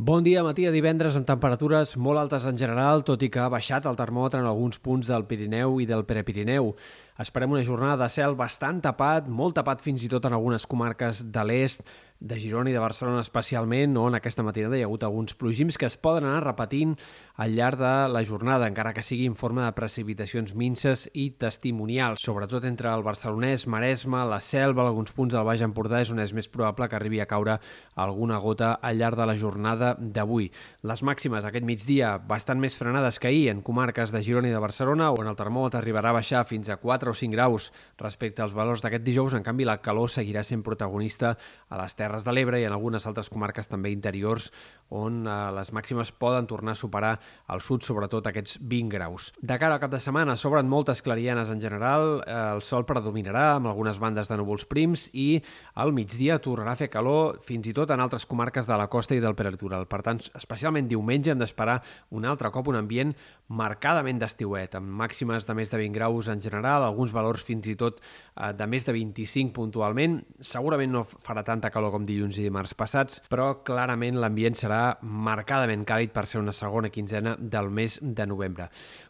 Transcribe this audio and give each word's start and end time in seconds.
Bon 0.00 0.22
dia, 0.22 0.44
matí 0.46 0.62
de 0.62 0.70
divendres 0.70 1.16
amb 1.18 1.26
temperatures 1.26 1.96
molt 1.98 2.20
altes 2.20 2.44
en 2.46 2.54
general, 2.54 3.00
tot 3.02 3.18
i 3.26 3.28
que 3.34 3.40
ha 3.42 3.48
baixat 3.50 3.82
el 3.90 3.96
termòmetre 3.98 4.38
en 4.38 4.46
alguns 4.46 4.78
punts 4.78 5.08
del 5.10 5.24
Pirineu 5.26 5.80
i 5.82 5.88
del 5.90 6.04
Prepirineu. 6.06 6.68
Esperem 7.18 7.56
una 7.56 7.64
jornada 7.66 8.04
de 8.04 8.14
cel 8.14 8.38
bastant 8.38 8.78
tapat, 8.84 9.26
molt 9.26 9.56
tapat 9.58 9.82
fins 9.82 10.04
i 10.06 10.12
tot 10.12 10.28
en 10.30 10.36
algunes 10.38 10.68
comarques 10.70 11.24
de 11.34 11.44
l'est, 11.50 11.82
de 12.20 12.38
Girona 12.40 12.70
i 12.70 12.72
de 12.74 12.80
Barcelona 12.82 13.20
especialment, 13.22 13.94
on 13.96 14.16
aquesta 14.18 14.42
matinada 14.42 14.76
hi 14.76 14.82
ha 14.82 14.88
hagut 14.88 15.04
alguns 15.06 15.36
plogims 15.38 15.78
que 15.78 15.86
es 15.86 15.96
poden 15.96 16.26
anar 16.26 16.42
repetint 16.42 16.96
al 17.38 17.54
llarg 17.54 17.78
de 17.78 17.92
la 18.10 18.24
jornada, 18.26 18.66
encara 18.66 18.92
que 18.92 19.04
sigui 19.06 19.28
en 19.30 19.36
forma 19.38 19.62
de 19.64 19.74
precipitacions 19.76 20.56
minces 20.58 21.06
i 21.14 21.28
testimonials, 21.38 22.24
sobretot 22.24 22.66
entre 22.66 22.90
el 22.90 23.04
barcelonès, 23.06 23.68
Maresme, 23.70 24.24
la 24.26 24.40
Selva, 24.42 24.88
alguns 24.88 25.14
punts 25.14 25.36
del 25.36 25.46
Baix 25.46 25.62
Empordà, 25.62 26.00
és 26.02 26.10
on 26.10 26.18
és 26.18 26.34
més 26.34 26.50
probable 26.50 26.88
que 26.90 26.98
arribi 26.98 27.22
a 27.22 27.28
caure 27.30 27.60
alguna 27.94 28.40
gota 28.42 28.72
al 28.82 28.98
llarg 28.98 29.20
de 29.20 29.28
la 29.30 29.38
jornada 29.38 29.92
d'avui. 29.98 30.50
Les 30.82 31.04
màximes 31.06 31.46
aquest 31.46 31.66
migdia 31.66 32.16
bastant 32.18 32.58
més 32.58 32.74
frenades 32.78 33.22
que 33.22 33.30
ahir 33.30 33.46
en 33.52 33.62
comarques 33.62 34.10
de 34.10 34.24
Girona 34.26 34.50
i 34.50 34.56
de 34.56 34.64
Barcelona, 34.64 35.12
on 35.14 35.30
el 35.30 35.38
termòmetre 35.38 35.78
arribarà 35.78 36.10
a 36.10 36.18
baixar 36.18 36.42
fins 36.48 36.66
a 36.66 36.80
4 36.82 37.14
o 37.14 37.14
5 37.14 37.36
graus 37.38 37.70
respecte 38.02 38.42
als 38.42 38.56
valors 38.58 38.82
d'aquest 38.82 39.06
dijous, 39.06 39.38
en 39.38 39.46
canvi 39.46 39.68
la 39.68 39.78
calor 39.78 40.10
seguirà 40.10 40.42
sent 40.42 40.66
protagonista 40.66 41.36
a 41.68 41.78
les 41.78 41.94
terres 41.94 42.07
Terres 42.08 42.24
de 42.24 42.32
l'Ebre 42.32 42.56
i 42.56 42.64
en 42.64 42.72
algunes 42.72 43.04
altres 43.04 43.28
comarques 43.28 43.68
també 43.68 43.90
interiors 43.92 44.48
on 44.96 45.26
eh, 45.28 45.32
les 45.52 45.68
màximes 45.76 46.08
poden 46.16 46.46
tornar 46.48 46.72
a 46.72 46.78
superar 46.80 47.10
al 47.52 47.60
sud, 47.60 47.84
sobretot 47.84 48.24
aquests 48.30 48.56
20 48.64 48.94
graus. 48.94 49.28
De 49.42 49.58
cara 49.60 49.76
al 49.76 49.82
cap 49.82 49.92
de 49.92 50.00
setmana 50.00 50.36
s'obren 50.40 50.68
moltes 50.70 51.02
clarianes 51.04 51.50
en 51.52 51.60
general, 51.60 52.22
eh, 52.24 52.36
el 52.54 52.62
sol 52.64 52.86
predominarà 52.88 53.58
amb 53.58 53.68
algunes 53.68 54.00
bandes 54.00 54.30
de 54.30 54.38
núvols 54.40 54.64
prims 54.70 55.10
i 55.12 55.42
al 55.76 55.92
migdia 55.92 56.38
tornarà 56.40 56.72
a 56.72 56.80
fer 56.80 56.88
calor 56.88 57.42
fins 57.44 57.68
i 57.68 57.74
tot 57.76 57.92
en 57.92 58.00
altres 58.00 58.24
comarques 58.24 58.66
de 58.66 58.78
la 58.80 58.88
costa 58.88 59.18
i 59.18 59.20
del 59.20 59.36
prelitoral. 59.36 59.84
Per 59.90 60.00
tant, 60.06 60.22
especialment 60.40 60.88
diumenge 60.88 61.34
hem 61.34 61.44
d'esperar 61.44 61.82
un 62.16 62.24
altre 62.24 62.48
cop 62.54 62.72
un 62.72 62.80
ambient 62.80 63.12
marcadament 63.48 64.20
d'estiuet, 64.20 64.74
amb 64.76 64.96
màximes 65.02 65.46
de 65.48 65.56
més 65.56 65.70
de 65.72 65.80
20 65.80 65.96
graus 65.96 66.28
en 66.28 66.40
general, 66.40 66.84
alguns 66.84 67.12
valors 67.16 67.44
fins 67.44 67.68
i 67.68 67.76
tot 67.80 68.00
eh, 68.00 68.52
de 68.56 68.66
més 68.68 68.84
de 68.84 68.96
25 68.96 69.52
puntualment. 69.56 70.20
Segurament 70.40 70.92
no 70.92 71.04
farà 71.08 71.44
tanta 71.44 71.72
calor 71.72 71.94
com 71.94 71.97
dilluns 72.06 72.38
i 72.38 72.44
dimarts 72.46 72.74
passats, 72.78 73.22
però 73.30 73.62
clarament 73.66 74.18
l'ambient 74.20 74.58
serà 74.58 74.98
marcadament 75.02 75.86
càlid 75.88 76.12
per 76.14 76.26
ser 76.26 76.42
una 76.42 76.54
segona 76.54 76.90
quinzena 76.94 77.36
del 77.38 77.70
mes 77.70 77.98
de 78.02 78.26
novembre. 78.26 78.68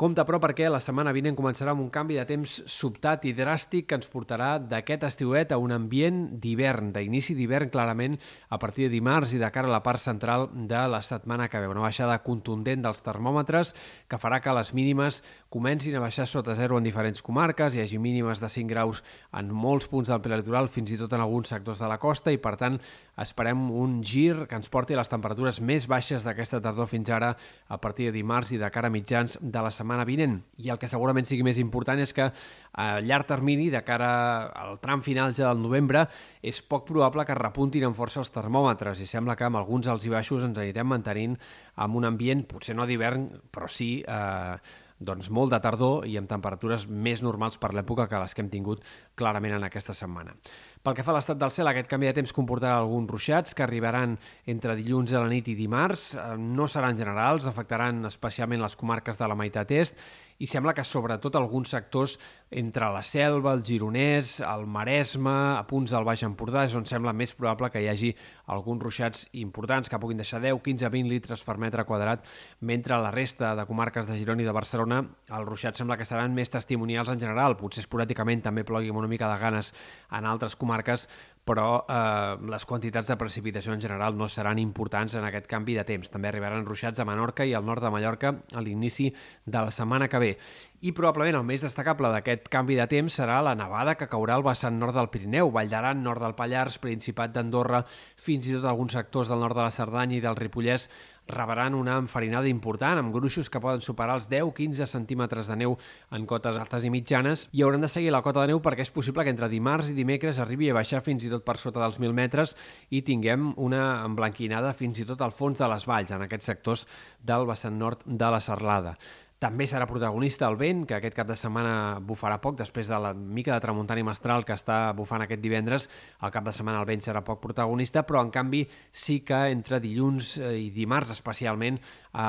Compte, 0.00 0.24
però, 0.24 0.38
perquè 0.40 0.64
la 0.72 0.78
setmana 0.80 1.12
vinent 1.12 1.34
començarà 1.36 1.74
amb 1.74 1.82
un 1.82 1.90
canvi 1.92 2.14
de 2.16 2.22
temps 2.24 2.54
sobtat 2.72 3.26
i 3.28 3.34
dràstic 3.36 3.84
que 3.90 3.98
ens 3.98 4.08
portarà 4.08 4.54
d'aquest 4.56 5.02
estiuet 5.04 5.50
a 5.52 5.58
un 5.60 5.74
ambient 5.76 6.22
d'hivern, 6.40 6.88
d'inici 6.94 7.34
d'hivern 7.36 7.68
clarament 7.68 8.16
a 8.48 8.56
partir 8.56 8.86
de 8.86 8.94
dimarts 8.94 9.34
i 9.36 9.40
de 9.42 9.50
cara 9.52 9.68
a 9.68 9.74
la 9.74 9.82
part 9.84 10.00
central 10.00 10.46
de 10.54 10.86
la 10.88 11.02
setmana 11.04 11.50
que 11.52 11.60
ve. 11.60 11.68
Una 11.68 11.84
baixada 11.84 12.16
contundent 12.24 12.80
dels 12.86 13.04
termòmetres 13.04 13.74
que 14.08 14.16
farà 14.16 14.38
que 14.40 14.54
les 14.56 14.72
mínimes 14.72 15.20
comencin 15.52 15.98
a 15.98 16.00
baixar 16.06 16.24
sota 16.24 16.56
zero 16.56 16.80
en 16.80 16.88
diferents 16.88 17.20
comarques, 17.20 17.76
hi 17.76 17.84
hagi 17.84 18.00
mínimes 18.00 18.40
de 18.40 18.48
5 18.48 18.72
graus 18.72 19.04
en 19.36 19.52
molts 19.52 19.90
punts 19.92 20.08
del 20.08 20.24
prelitoral, 20.24 20.72
fins 20.72 20.94
i 20.96 21.00
tot 21.02 21.12
en 21.12 21.20
alguns 21.20 21.52
sectors 21.52 21.84
de 21.84 21.92
la 21.92 22.00
costa, 22.00 22.32
i 22.32 22.40
per 22.40 22.54
tant 22.56 22.80
esperem 23.22 23.66
un 23.76 24.00
gir 24.06 24.46
que 24.48 24.56
ens 24.58 24.70
porti 24.72 24.96
a 24.96 25.00
les 25.00 25.10
temperatures 25.12 25.60
més 25.60 25.86
baixes 25.90 26.24
d'aquesta 26.24 26.60
tardor 26.64 26.88
fins 26.90 27.10
ara 27.12 27.34
a 27.68 27.78
partir 27.80 28.08
de 28.08 28.16
dimarts 28.16 28.52
i 28.54 28.58
de 28.60 28.70
cara 28.72 28.88
a 28.88 28.94
mitjans 28.94 29.38
de 29.40 29.62
la 29.62 29.70
setmana 29.74 30.06
vinent. 30.08 30.40
I 30.58 30.72
el 30.72 30.80
que 30.80 30.88
segurament 30.88 31.28
sigui 31.28 31.44
més 31.46 31.60
important 31.60 32.00
és 32.00 32.14
que 32.16 32.30
a 32.30 32.88
llarg 33.04 33.28
termini, 33.28 33.68
de 33.70 33.82
cara 33.84 34.10
al 34.56 34.78
tram 34.80 35.04
final 35.04 35.34
ja 35.36 35.50
del 35.50 35.62
novembre, 35.62 36.06
és 36.42 36.62
poc 36.62 36.86
probable 36.88 37.26
que 37.28 37.38
repuntin 37.38 37.88
en 37.88 37.96
força 37.96 38.22
els 38.24 38.32
termòmetres 38.34 39.00
i 39.04 39.08
sembla 39.08 39.36
que 39.36 39.48
amb 39.48 39.60
alguns 39.60 39.88
alts 39.88 40.06
i 40.08 40.12
baixos 40.12 40.46
ens 40.46 40.58
anirem 40.58 40.88
mantenint 40.88 41.36
amb 41.76 41.96
un 42.00 42.08
ambient, 42.08 42.46
potser 42.48 42.76
no 42.76 42.86
d'hivern, 42.88 43.28
però 43.52 43.68
sí 43.68 43.98
eh, 44.06 44.56
doncs 45.00 45.30
molt 45.32 45.54
de 45.54 45.60
tardor 45.64 46.04
i 46.06 46.18
amb 46.20 46.28
temperatures 46.28 46.84
més 46.86 47.22
normals 47.24 47.56
per 47.58 47.72
l'època 47.74 48.06
que 48.08 48.20
les 48.20 48.36
que 48.36 48.44
hem 48.44 48.50
tingut 48.52 48.84
clarament 49.16 49.56
en 49.56 49.64
aquesta 49.66 49.96
setmana. 49.96 50.36
Pel 50.80 50.94
que 50.96 51.02
fa 51.04 51.10
a 51.12 51.14
l'estat 51.18 51.36
del 51.36 51.50
cel, 51.52 51.68
aquest 51.68 51.90
canvi 51.90 52.08
de 52.08 52.14
temps 52.16 52.30
comportarà 52.32 52.78
alguns 52.80 53.10
ruixats 53.12 53.52
que 53.52 53.60
arribaran 53.66 54.14
entre 54.48 54.72
dilluns 54.78 55.12
a 55.12 55.20
la 55.20 55.28
nit 55.28 55.50
i 55.52 55.54
dimarts. 55.58 56.14
Eh, 56.14 56.38
no 56.40 56.70
seran 56.72 56.96
generals, 56.96 57.44
afectaran 57.44 58.00
especialment 58.08 58.64
les 58.64 58.78
comarques 58.80 59.20
de 59.20 59.28
la 59.28 59.36
meitat 59.36 59.76
est 59.76 60.00
i 60.40 60.48
sembla 60.48 60.72
que 60.72 60.84
sobretot 60.88 61.36
alguns 61.36 61.68
sectors 61.68 62.16
entre 62.50 62.88
la 62.90 63.02
Selva, 63.04 63.52
el 63.52 63.62
Gironès, 63.62 64.40
el 64.40 64.64
Maresme, 64.66 65.34
a 65.58 65.66
punts 65.68 65.92
del 65.92 66.06
Baix 66.08 66.24
Empordà, 66.26 66.64
és 66.66 66.74
on 66.74 66.86
sembla 66.88 67.12
més 67.14 67.34
probable 67.36 67.68
que 67.70 67.82
hi 67.84 67.90
hagi 67.92 68.10
alguns 68.50 68.82
ruixats 68.82 69.26
importants 69.38 69.92
que 69.92 70.00
puguin 70.00 70.18
deixar 70.18 70.40
10, 70.42 70.58
15, 70.64 70.88
20 70.90 71.12
litres 71.12 71.44
per 71.46 71.58
metre 71.60 71.84
quadrat, 71.86 72.24
mentre 72.64 72.98
la 72.98 73.12
resta 73.14 73.52
de 73.54 73.66
comarques 73.68 74.08
de 74.08 74.16
Girona 74.18 74.42
i 74.42 74.48
de 74.48 74.56
Barcelona 74.56 75.02
els 75.28 75.46
ruixats 75.46 75.78
sembla 75.78 75.98
que 76.00 76.08
seran 76.08 76.34
més 76.34 76.50
testimonials 76.50 77.12
en 77.12 77.20
general, 77.20 77.58
potser 77.60 77.84
esporàdicament 77.84 78.42
també 78.48 78.64
plogui 78.64 78.90
una 78.90 79.12
mica 79.12 79.28
de 79.30 79.38
ganes 79.38 79.74
en 80.10 80.26
altres 80.26 80.56
comarques, 80.56 80.69
comarcas 80.70 81.08
però 81.44 81.84
eh, 81.88 82.36
les 82.50 82.64
quantitats 82.68 83.08
de 83.10 83.16
precipitació 83.18 83.74
en 83.74 83.80
general 83.82 84.16
no 84.16 84.28
seran 84.28 84.58
importants 84.62 85.16
en 85.18 85.24
aquest 85.26 85.48
canvi 85.50 85.74
de 85.78 85.84
temps. 85.88 86.10
També 86.12 86.30
arribaran 86.30 86.66
ruixats 86.66 87.00
a 87.00 87.06
Menorca 87.08 87.46
i 87.48 87.54
al 87.56 87.66
nord 87.66 87.82
de 87.82 87.90
Mallorca 87.90 88.34
a 88.52 88.64
l'inici 88.64 89.08
de 89.10 89.58
la 89.58 89.74
setmana 89.74 90.08
que 90.08 90.20
ve. 90.22 90.32
I 90.80 90.92
probablement 90.96 91.40
el 91.40 91.46
més 91.48 91.64
destacable 91.64 92.08
d'aquest 92.12 92.48
canvi 92.52 92.78
de 92.78 92.86
temps 92.88 93.18
serà 93.20 93.40
la 93.44 93.56
nevada 93.58 93.96
que 94.00 94.08
caurà 94.08 94.36
al 94.38 94.46
vessant 94.46 94.78
nord 94.80 94.96
del 94.96 95.10
Pirineu, 95.12 95.50
Vall 95.52 95.72
d'Aran, 95.72 96.02
nord 96.04 96.24
del 96.24 96.36
Pallars, 96.38 96.78
Principat 96.80 97.34
d'Andorra, 97.34 97.82
fins 98.16 98.48
i 98.48 98.56
tot 98.56 98.68
alguns 98.68 98.96
sectors 98.96 99.32
del 99.32 99.42
nord 99.44 99.58
de 99.58 99.66
la 99.66 99.74
Cerdanya 99.74 100.16
i 100.16 100.24
del 100.24 100.38
Ripollès 100.38 100.88
rebaran 101.30 101.74
una 101.74 101.96
enfarinada 101.98 102.48
important 102.48 102.98
amb 102.98 103.14
gruixos 103.14 103.48
que 103.50 103.60
poden 103.62 103.82
superar 103.84 104.16
els 104.18 104.28
10-15 104.30 104.86
centímetres 104.90 105.48
de 105.48 105.56
neu 105.62 105.76
en 106.10 106.26
cotes 106.26 106.58
altes 106.58 106.84
i 106.84 106.90
mitjanes 106.90 107.46
i 107.52 107.62
hauran 107.62 107.84
de 107.84 107.90
seguir 107.92 108.10
la 108.12 108.22
cota 108.22 108.42
de 108.42 108.52
neu 108.52 108.62
perquè 108.62 108.84
és 108.86 108.92
possible 108.92 109.24
que 109.24 109.32
entre 109.32 109.48
dimarts 109.52 109.90
i 109.90 109.96
dimecres 109.96 110.40
arribi 110.42 110.70
a 110.70 110.76
baixar 110.76 111.02
fins 111.06 111.24
i 111.24 111.29
tot 111.32 111.46
per 111.46 111.56
sota 111.60 111.82
dels 111.82 112.00
1.000 112.00 112.16
metres 112.16 112.56
i 112.90 113.02
tinguem 113.06 113.52
una 113.56 114.04
emblanquinada 114.04 114.74
fins 114.76 115.00
i 115.00 115.08
tot 115.08 115.22
al 115.22 115.34
fons 115.34 115.58
de 115.58 115.70
les 115.70 115.88
valls 115.88 116.12
en 116.12 116.26
aquests 116.26 116.52
sectors 116.52 116.86
del 117.22 117.48
vessant 117.48 117.78
nord 117.78 118.06
de 118.06 118.30
la 118.30 118.40
Serlada. 118.44 118.96
També 119.40 119.64
serà 119.64 119.86
protagonista 119.88 120.44
el 120.52 120.58
vent, 120.60 120.82
que 120.84 120.98
aquest 120.98 121.14
cap 121.16 121.28
de 121.30 121.34
setmana 121.38 121.96
bufarà 122.04 122.36
poc, 122.44 122.58
després 122.58 122.90
de 122.92 122.98
la 123.00 123.14
mica 123.16 123.54
de 123.54 123.64
tramuntana 123.64 124.02
i 124.02 124.04
mestral 124.04 124.44
que 124.44 124.52
està 124.52 124.92
bufant 124.92 125.24
aquest 125.24 125.40
divendres. 125.40 125.88
El 126.20 126.34
cap 126.34 126.44
de 126.44 126.52
setmana 126.52 126.82
el 126.82 126.88
vent 126.90 127.00
serà 127.06 127.24
poc 127.24 127.40
protagonista, 127.40 128.04
però 128.04 128.20
en 128.20 128.34
canvi 128.34 128.66
sí 128.92 129.22
que 129.24 129.40
entre 129.54 129.80
dilluns 129.80 130.34
eh, 130.36 130.52
i 130.66 130.68
dimarts 130.76 131.16
especialment 131.16 131.80
eh, 131.80 132.22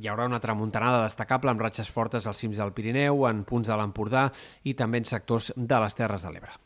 hi 0.00 0.08
haurà 0.08 0.24
una 0.32 0.40
tramuntanada 0.40 1.04
destacable 1.04 1.52
amb 1.52 1.68
ratxes 1.68 1.92
fortes 1.92 2.24
als 2.24 2.40
cims 2.40 2.56
del 2.56 2.72
Pirineu, 2.72 3.26
en 3.28 3.44
punts 3.44 3.68
de 3.68 3.76
l'Empordà 3.76 4.30
i 4.64 4.72
també 4.72 5.04
en 5.04 5.12
sectors 5.12 5.52
de 5.54 5.84
les 5.84 6.00
Terres 6.00 6.24
de 6.24 6.32
l'Ebre. 6.32 6.63